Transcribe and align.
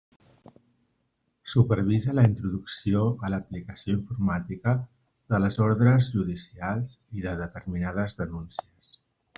Supervisa 1.53 2.15
la 2.19 2.23
introducció 2.29 3.03
a 3.27 3.31
l'aplicació 3.33 3.93
informàtica 3.99 4.75
de 5.35 5.43
les 5.45 5.63
ordres 5.69 6.11
judicials 6.17 6.99
i 7.21 7.29
de 7.29 7.39
determinades 7.45 8.23
denúncies. 8.25 8.95